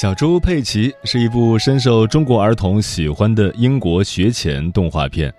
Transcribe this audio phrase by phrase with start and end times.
[0.00, 5.34] 小猪佩奇是一部深受中国儿童喜欢的英国学前动画片，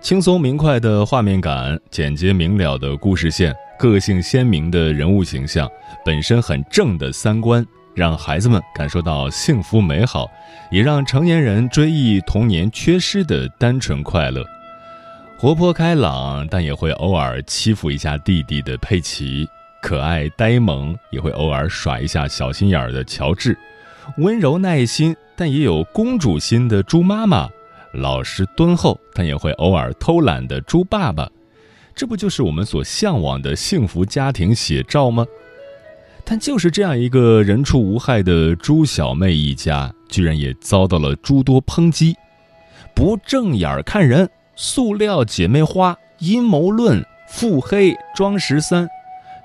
[0.00, 5.70] 轻松明快的画面感、简洁明了的故事线、个性鲜明的人物形象、
[6.04, 7.64] 本身很正的三观，
[7.94, 10.28] 让孩子们感受到幸福美好，
[10.72, 14.44] 也让成年人追忆童年缺失的单纯快乐。
[15.38, 19.46] 活泼开朗，但也会偶尔欺负一下弟弟的佩奇；
[19.80, 23.56] 可爱呆萌，也会偶尔耍一下小心眼儿的乔治。
[24.18, 27.48] 温柔耐心，但也有公主心的猪妈妈；
[27.92, 31.28] 老实敦厚，但也会偶尔偷懒的猪爸爸。
[31.94, 35.26] 这不就是我们所向往的幸福家庭写照吗？
[36.24, 42.16] 但就是这样一个人畜无害的猪小妹一家，居然也遭到了诸多抨击：
[42.94, 48.88] 不正眼看人、塑料姐妹花、阴谋论、腹黑、装十三，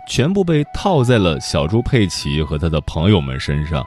[0.07, 3.85] 全部被套在了小猪佩奇和他的朋友们身上。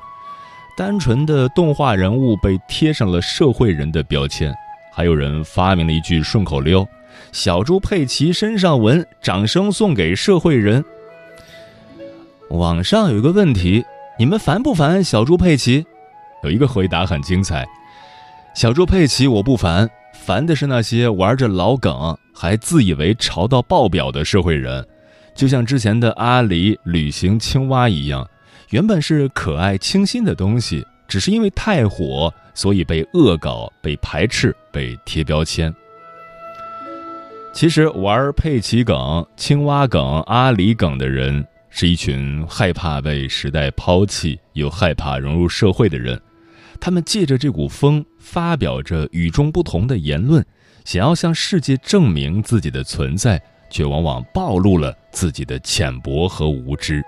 [0.81, 4.51] 单纯的动画人物被贴上了社会人的标签，
[4.91, 6.89] 还有人发明了一句顺口溜
[7.33, 10.83] ：“小猪佩奇身上纹，掌声送给社会人。”
[12.49, 13.85] 网上有一个问题：
[14.19, 15.85] 你们烦不烦小猪佩奇？
[16.45, 17.69] 有一个回答很精彩
[18.57, 24.89] ：“小猪佩奇我不烦，烦的是那些玩着老梗还自以为潮到爆表的社会人，
[25.35, 28.27] 就像之前的阿里旅行青蛙一样。”
[28.71, 35.75] 原本是可爱清新的东西，只是因为太火，所以被恶搞、被排斥、被贴标签。
[37.53, 46.21] 其实玩佩奇梗、青蛙梗、阿里梗的人，是一群害怕被时代抛弃又害怕融入社会的人。
[46.81, 50.47] 他们借着这股风，发表着与众不同的言论，
[50.85, 57.03] 想要向世界证明自己的存在，却往往暴露了自己的浅薄和无知。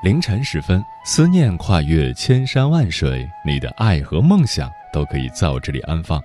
[0.00, 6.22] 凌晨时分，思念跨越千山万水，你的爱和梦想都可以在我这里安放。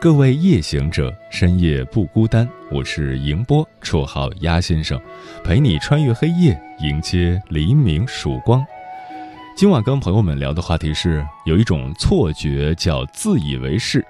[0.00, 2.48] 各位夜行者，深夜不孤单。
[2.70, 5.00] 我是迎波，绰号鸭先生，
[5.42, 8.64] 陪你穿越黑夜，迎接黎明曙光。
[9.56, 14.04] 今晚跟朋友们聊的话题是：有一种错觉叫自以为是。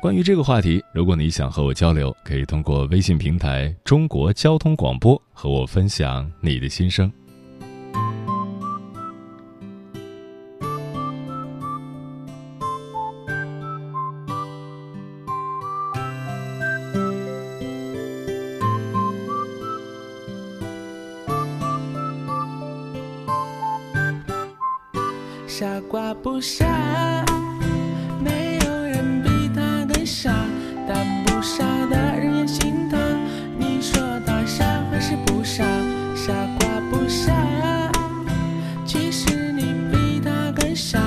[0.00, 7.12] 关于这个话题，如果你想和我交流，可以通过微信平台“中国交通广播”和我分享你的心声。
[25.56, 26.66] 傻瓜不傻，
[28.18, 30.34] 没有人比他更傻，
[30.88, 32.98] 但不傻的人也心疼。
[33.56, 35.64] 你说他傻还是不傻？
[36.16, 37.32] 傻瓜不傻，
[38.84, 40.98] 其实你比他更傻，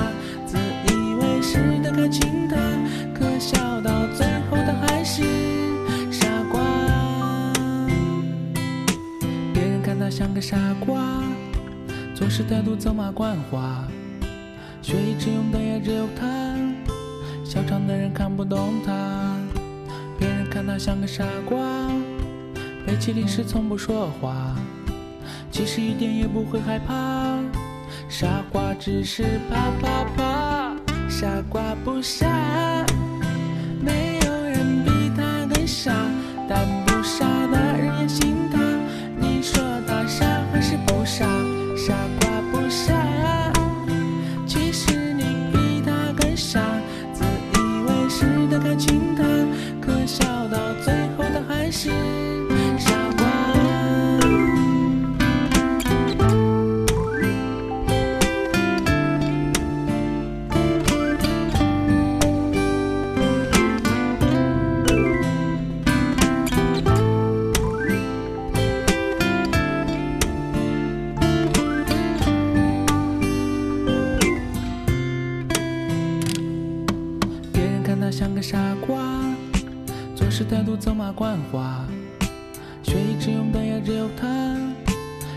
[0.46, 0.56] 自
[0.94, 2.56] 以为是的看清他，
[3.12, 5.24] 可笑到最后他还是
[6.10, 6.58] 傻瓜。
[9.52, 11.04] 别人看他像个傻瓜，
[12.14, 13.86] 做事态度走马观花。
[15.88, 16.26] 只有他，
[17.42, 19.38] 笑场的人看不懂他。
[20.18, 21.58] 别人看他像个傻瓜，
[22.86, 24.54] 背起历史从不说话，
[25.50, 27.38] 其实一点也不会害怕。
[28.06, 30.76] 傻瓜只是怕怕怕，
[31.08, 32.77] 傻瓜不傻，
[81.08, 81.84] 态度走马观花，
[82.82, 84.28] 学以致用的也只有他，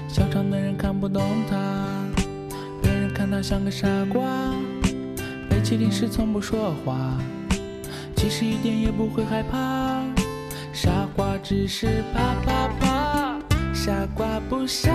[0.10, 2.06] 笑场的人看不懂他。
[2.82, 4.22] 别人看他像个傻瓜，
[5.50, 7.18] 被欺凌时从不说话，
[8.18, 10.04] 其实一点也不会害怕，
[10.74, 13.40] 傻瓜只是怕怕怕，
[13.74, 14.92] 傻瓜不傻。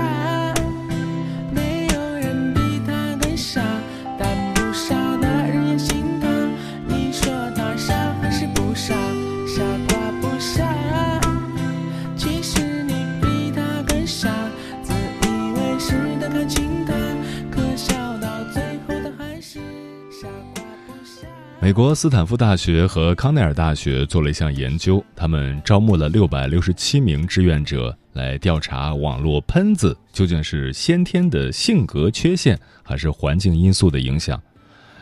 [21.67, 34.41] 美国斯坦福大学和康奈尔大学做了一项研究，他们招募了六百六十七名志愿者来调查网络喷子究竟是先天的性格缺陷，还是环境因素的影响。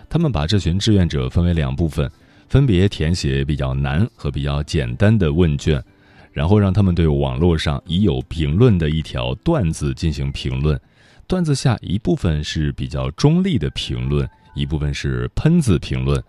[0.08, 2.10] 他们把这群志愿者分为两部分，
[2.48, 5.84] 分别填写比较难和比较简单的问卷，
[6.32, 10.80] 然后让他们对网络上已有评论的一条段子进行评论。
[11.26, 16.24] 段子下一部分是比较中立的评论，一部分是喷子评论。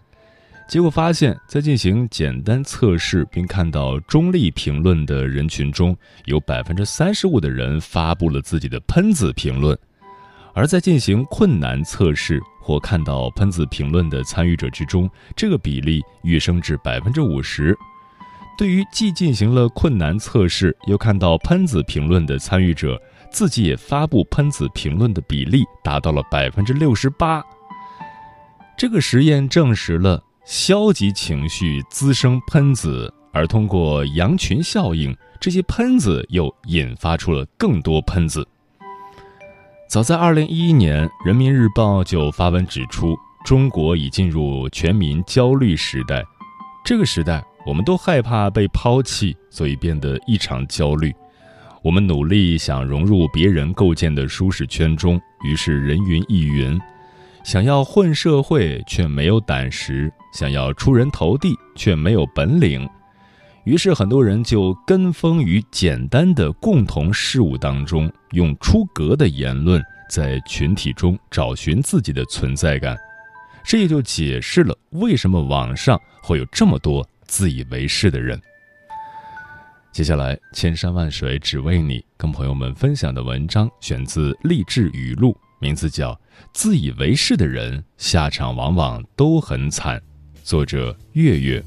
[0.67, 5.95] 结果发现，在进行简单测试并看到中立评论的人群中，
[6.25, 9.75] 有百分之三十五的人发布了自己的喷子评论；
[10.53, 17.77] 而在进行困难测试或看到喷子评论的参与者之中，这个比例跃升至百分之五十。
[18.57, 27.43] 对于既进行了困难测试又看到喷子评论的参与者，自己也发布喷子评论的比例达到了百分之六十八。
[28.77, 38.47] 这个实验证实了消极情绪滋生喷子，而通过羊群效应，这些喷子又引发出了更多喷子。
[39.89, 46.23] 早在二零一一年，《人民日报》就发文指出，中国已进入全民焦虑时代。
[46.85, 51.11] 这个时代，我们都害怕被抛弃，所以变得异常焦虑。
[51.81, 56.79] 我们努力想融入别人构建的舒适圈中，于是人云亦云。
[57.45, 62.89] 想要混社会，却没有胆识；想要出人头地，却没有本领。
[63.65, 72.97] 于是，很多人就跟风于简单的共同事物当中，用出格的言论在群体中找寻自己的存在感。
[73.63, 78.41] 这也就解释了为什么网上会有这么多自以为是的人。
[79.91, 85.37] 接下来，千山万水只为你，跟朋友们分享的文章选自励志语录。
[85.61, 86.11] 名字叫
[86.53, 89.97] 《自以为是的人下场往往都很惨》，
[90.43, 91.63] 作者月月。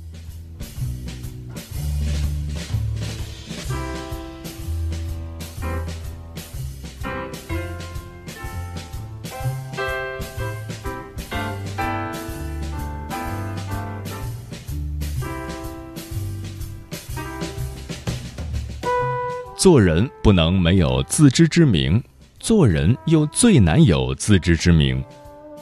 [19.59, 22.01] 做人不能没有自知之明。
[22.49, 25.05] 做人又最难有自知之明。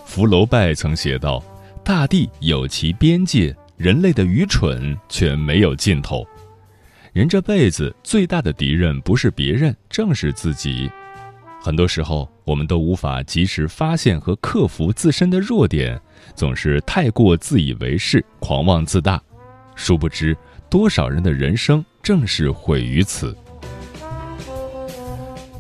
[0.05, 1.43] 福楼拜曾写道
[1.83, 6.25] ：“大地有其边界，人类的愚蠢却没有尽头。
[7.13, 10.89] 人这辈子最大的敌人不是别人，正是自己。
[11.61, 16.01] 很多时候，我们都无法及时发现和克服自身的弱点，
[16.37, 19.21] 总是太过自以为是、狂妄自大。
[19.75, 20.37] 殊不知，
[20.71, 23.37] 多少人的人生正是毁于此。”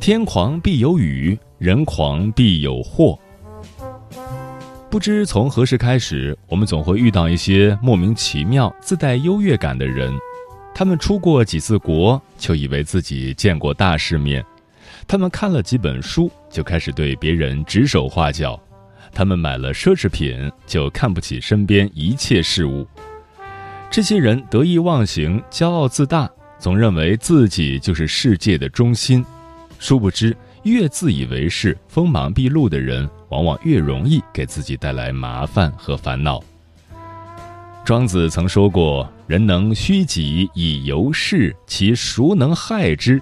[0.06, 3.18] 天狂必有雨，人狂必有祸。
[4.88, 10.16] 不知从何时开始，我们总会遇到一些莫名其妙、自带优越感的人。
[10.72, 14.40] 他们出过几次国，就以为自己见过大世面；
[15.08, 18.56] 他们看了几本书，就开始对别人指手画脚；
[19.12, 22.86] 他们买了奢侈品，就看不起身边一切事物。
[23.90, 29.26] 这些人得意忘形、骄傲自大，总认为自己就是世界的中心。
[29.78, 36.42] 殊不知，越自以为是、锋芒毕露的人，往往越容易给自己带来麻烦和烦恼。
[37.84, 43.20] 庄子曾说过：“人能虚己以游世，其孰能害之？”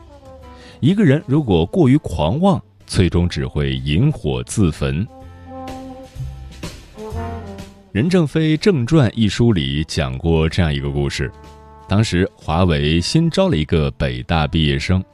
[0.81, 5.07] 一个人如果过于狂妄，最终只会引火自焚。
[7.93, 11.31] 任正非正传》一书里讲过这样一个故事：
[11.87, 15.05] 当时华为新招了一个北大毕业生，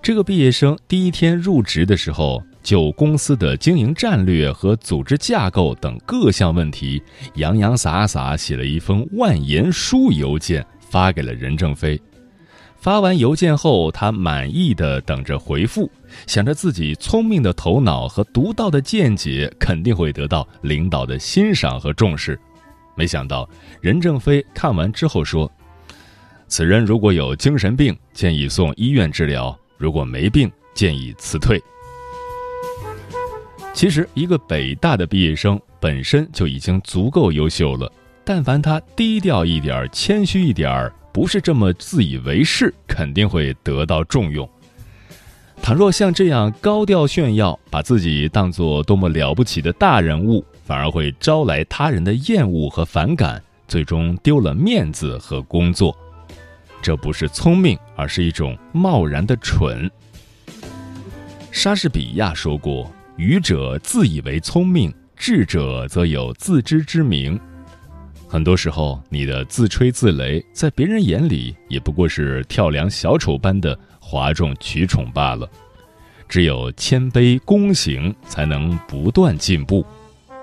[0.00, 7.02] 这个毕业生第一天入职的时候，就公司的经营战略和组织架构等各项问题，
[7.34, 12.00] 洋洋洒洒写了一封万言书邮件发给了任正非。
[12.76, 15.88] 发完邮件后，他满意的等着回复，
[16.26, 22.36] 想着自己聪明的头脑和独到的见解肯定会得到领导的欣赏和重视。
[22.96, 23.48] 没想到
[23.80, 25.50] 任正非看完之后说
[26.48, 31.60] ：“此人如果有精神病，建议送医院治疗；如果没病，建议辞退。”
[33.74, 37.90] 其实，一个北大的毕业生本身就已经足够优秀了，
[38.24, 40.92] 但凡他低调一点、谦虚一点。
[41.12, 44.48] 不是这么自以为是，肯定会得到重用。
[45.60, 55.96] 倘若像这样高调炫耀，把自己当做多么了不起的大人物，反而会招来他人的厌恶和反感，最终丢了面子和工作。
[56.80, 59.88] 这不是聪明，而是一种贸然的蠢。
[61.52, 67.38] 莎士比亚说过：“愚者自以为聪明，智者则有自知之明。”
[68.26, 75.48] 很多时候，你的自吹自擂，在别人眼里也不过是跳梁小丑般的哗众取宠罢了。
[76.28, 79.86] 只有谦卑躬行，才能不断进步。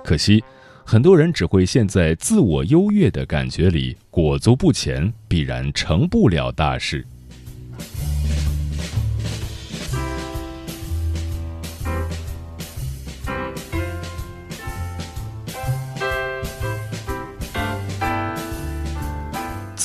[0.01, 0.41] 可惜，
[0.85, 7.05] 很多人只会陷在自我优越的感觉里，裹足不前，必然成不了大事。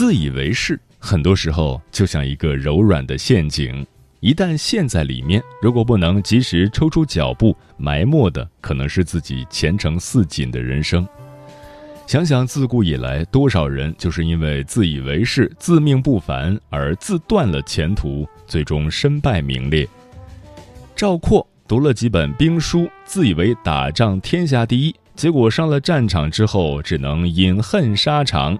[0.04, 3.86] 自以为是，很多时候就像一个柔软的陷阱，
[4.20, 11.08] 一旦陷在里面，如果不能及时抽出脚步，埋没的可能是自己前程似锦的人生。
[12.06, 19.88] 想想自古以来，多少人就是因为自以为是、自命不凡而自断了前途，最终身败名裂。
[20.94, 28.58] 赵括读了几本兵书，自以为打仗天下第一，结果上了战场之后，只能饮恨沙场。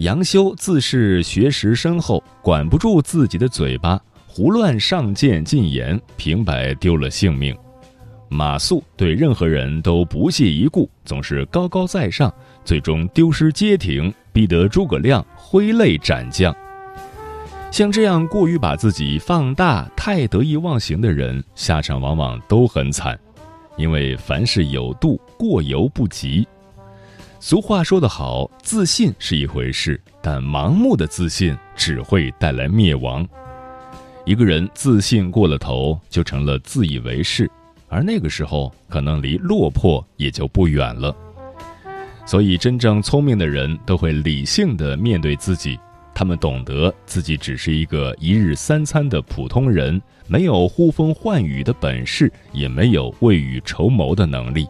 [0.00, 7.54] 杨修自恃学识深厚，管不住自己的嘴巴，胡乱上谏进言，平白丢了性命。
[8.30, 12.32] 马谡对任何人都不屑一顾，总是高高在上，
[12.64, 16.54] 最终丢失街亭，逼得诸葛亮挥泪斩将。
[17.70, 23.20] 像这样过于把自己放大、太得意忘形的人，下场往往都很惨，
[23.76, 26.48] 因为凡事有度，过犹不及。
[27.42, 33.26] 俗话说得好，自信是一回事，但盲目的自信只会带来灭亡。
[34.26, 37.50] 一个人自信过了头，就成了自以为是，
[37.88, 41.16] 而那个时候可能离落魄也就不远了。
[42.26, 45.80] 所以，真正聪明的人都会理性的面对自己，
[46.14, 54.68] 他们懂得自己只是一个一日三餐的普通人，没有呼风唤雨的本事，也没有未雨绸缪的能力。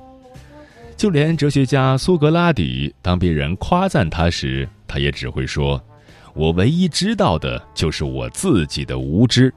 [1.00, 5.83] 就连哲学家苏格拉底，当别人夸赞他时，他也只会说
[6.37, 9.50] ：“我唯一知道的就是我自己的无知。”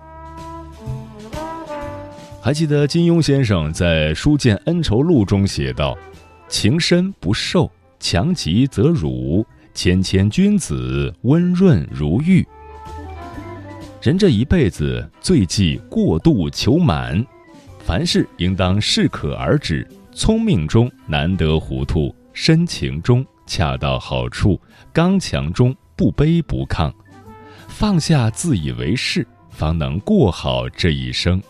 [2.41, 5.97] 还记得金庸先生在《书剑恩仇录》中写道
[6.47, 7.69] ：“情深不寿，
[7.99, 12.47] 强极则辱；谦谦君子，温润如玉。”
[14.01, 17.21] 人这一辈子最忌过度求满，
[17.79, 19.85] 凡事应当适可而止。
[20.15, 24.59] 聪明中难得糊涂，深情中恰到好处，
[24.93, 26.93] 刚强中不卑不亢，
[27.67, 31.41] 放下自以为是，方能过好这一生。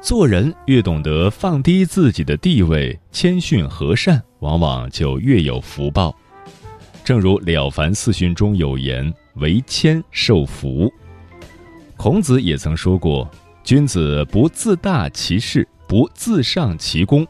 [0.00, 6.14] 做人越懂得放低自己的地位，谦逊和善，往往就越有福报。
[7.04, 10.92] 正如《了凡四训》中有言：“为谦受福。”
[11.96, 13.28] 孔子也曾说过
[13.64, 17.26] ：“君子不自大其事，不自上其功。”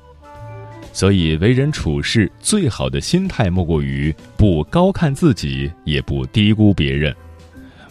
[0.92, 7.14] 所以，为人处事最好的心态莫过于不高看自己，也不低估别人。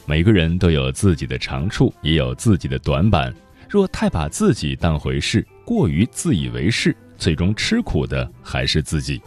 [0.06, 3.34] 每个人都有自己的长处，也有自己的短板。
[3.68, 9.20] 若太把自己当回事，过于自以为是，最终吃苦的还是自己。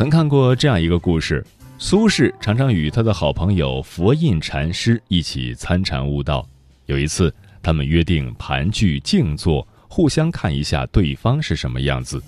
[0.00, 1.44] 曾看过这样一个故事：
[1.76, 6.48] 苏轼常常与他的好朋友佛印禅师一起参禅悟道。
[6.86, 7.30] 有一次，
[7.62, 12.18] 他们约定盘踞静坐，互相看一下对方是什么样子。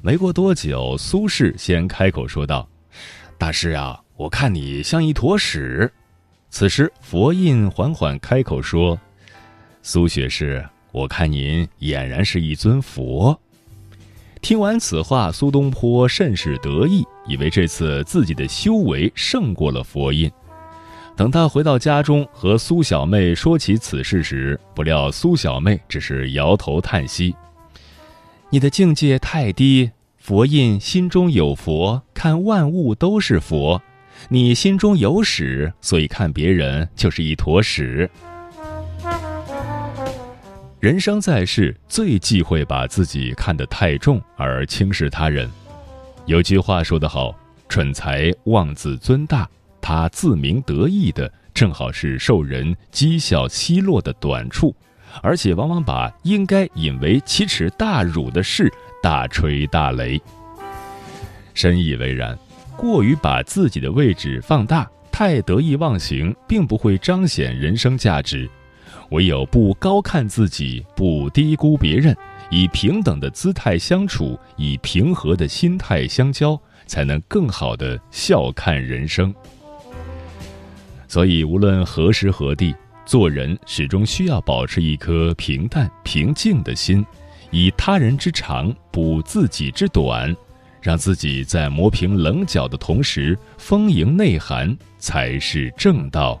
[0.00, 2.66] 没过多久，苏轼先开口说道
[3.36, 5.92] ：“大师啊，我看你像一坨屎。”
[6.48, 8.98] 此时，佛印缓缓开口说
[9.84, 13.38] ：“苏学士，我看您俨然是一尊佛。”
[14.42, 20.28] 听完此话，苏东坡甚是得意，以为这次自己的修为胜过了佛印。
[21.16, 27.32] 等他回到家中和苏小妹说起此事时，不料苏小妹只是摇头叹息
[28.50, 33.80] ：“你的境界太低，佛印心中有佛，看万物都是佛；
[34.28, 38.10] 你心中有屎，所以看别人就是一坨屎。”
[40.82, 45.48] 人生在世，最忌讳把自己看得太重而轻视他人。
[46.26, 47.32] 有句话说得好
[47.70, 49.48] ：“蠢才妄自尊大，
[49.80, 54.74] 他自鸣得意的正好是受人讥笑奚落的短处，
[55.22, 58.68] 而且往往把应该引为奇耻大辱的事
[59.00, 60.20] 大吹大擂。”
[61.54, 62.36] 深以为然，
[62.76, 68.50] 过于把自己的位置放大，太得意忘形，并不会彰显人生价值。
[69.12, 72.16] 唯有不高看自己，不低估别人，
[72.50, 79.32] 以平等的姿态相处，以平和的心态相交，才能更好的笑看人生。
[81.06, 87.04] 所以，无论何时何地，做人始终需要保持一颗平淡平静的心，
[87.50, 90.34] 以他人之长补自己之短，
[90.80, 96.40] 让自己在磨平棱角的同时丰盈内涵，才是正道。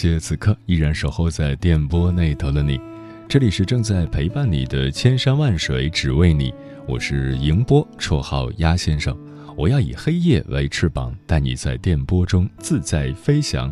[0.00, 2.80] 谢此刻依然守候在电波那头的你，
[3.28, 6.54] 这里是正在陪伴你的千山万水只为你，
[6.86, 9.14] 我是迎波，绰号鸭先生。
[9.58, 13.70] 我要以黑夜为翅膀，带你在电波中自在飞翔。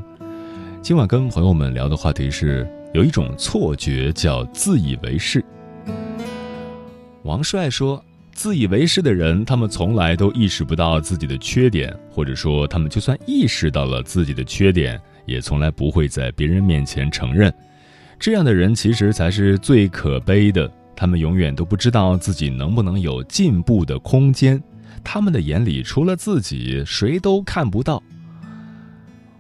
[0.83, 5.43] 今晚跟朋友们聊的话题是，有一种错觉叫自以为是。
[7.23, 15.01] 王帅说，自以为是的人，他们从来都意识不到自己的缺点，或者说，他们就算意识到了自己的缺点。
[15.29, 17.53] 也从来不会在别人面前承认，
[18.19, 20.69] 这样的人其实才是最可悲的。
[20.97, 24.61] 他们永远都不知道自己能不能有进步的空间，
[25.05, 28.03] 他们的眼里除了自己，谁都看不到。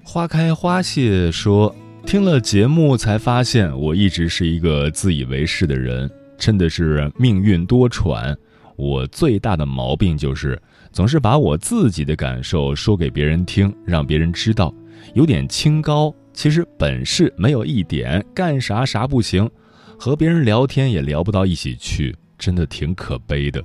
[0.04, 1.74] 花开花谢说，
[2.06, 8.36] 听了节目才发现，我一直是一个自以为是的人，真的是命运多舛。
[8.76, 10.56] 我最大的毛病就是
[10.92, 14.72] 总是把我自己的感受说给别人听，让别人知道。
[15.14, 19.50] 有点清高，其实本事没有一点，干啥啥不行，
[19.98, 23.62] 和别人聊天也聊不到一起去，真的挺可悲的。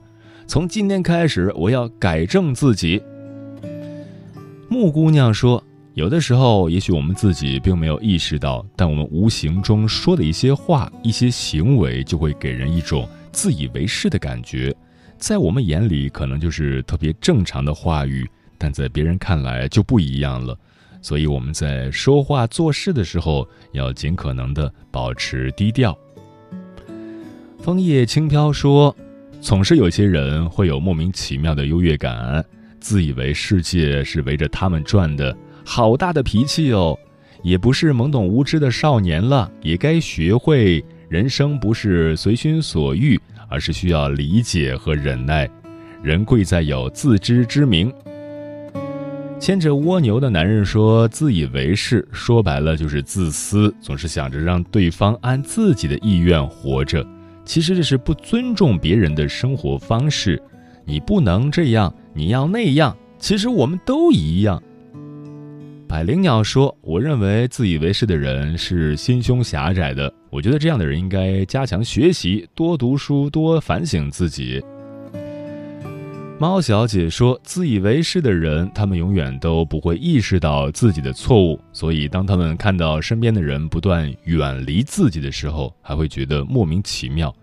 [0.48, 3.02] 从今天开始，我要改正自己。
[4.70, 14.76] 木姑娘说：“有的时候，也许我们自己并没有意识到，但我们无形中说的一些话、一些行为，就会给人一种自以为是的感觉。
[15.18, 20.58] 在我们眼里，可能就是特别正常的话语，但在别人看来就不一样了。”
[21.04, 25.96] 所以我们在说话做事的时候，要尽可能的保持低调。
[27.60, 28.96] 枫叶轻飘说
[29.42, 32.44] ：“总是有些人会有莫名其妙的优越感，
[32.80, 35.36] 自以为世界是围着他们转的，
[35.66, 36.98] 好大的脾气哦！
[37.44, 45.50] 也不是懵懂无知的少年了，也该学会人生不是随心所欲，而是需要理解和忍耐。
[46.02, 47.94] 人贵在有自知之明。”
[49.44, 57.06] 牵着蜗牛的男人说：“自以为是，说白了就是自私，总是想着让对方按自己的意愿活着。
[57.44, 60.42] 其实这是不尊重别人的生活方式。
[60.86, 62.96] 你不能这样，你要那样。
[63.20, 64.64] 其实我们都一样。”
[65.90, 70.10] 百灵鸟说：“我认为自以为是的人是心胸狭窄的。
[70.30, 74.64] 我觉得这样的人应该加强学习，多读书，多反省自己。”
[76.40, 87.34] 猫小姐说：“自以为是的人，他们永远都不会意识到自己的错误，所以当他们看到身边的人不断远离自己的时候，还会觉得莫名其妙。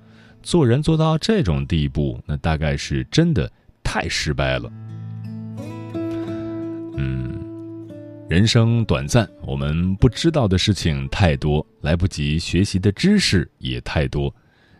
[0.42, 3.50] 做人做到这种地步，那大概是真的
[3.82, 4.70] 太失败了。”
[6.98, 7.38] 嗯，
[8.28, 14.34] 人生短暂，我们不知道的事情太多，来不及学习的知识也太多，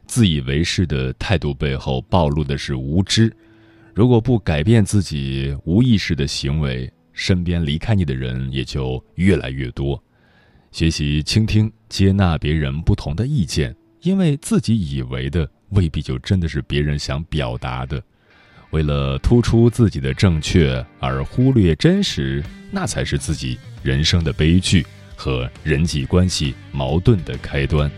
[0.06, 3.34] 自以为是的态度背后暴露的是无知。
[3.94, 10.02] 如果不改变自己无意识的行为，身边离开你的人也就越来越多。
[10.72, 18.02] 学习倾听、接纳别人不同的意见，因为自己以为的未必就真的是别人想表达的。
[18.70, 27.90] 为了突出自己的正确而忽略真实，那才是自己人生的悲剧和人际关系矛盾的开端。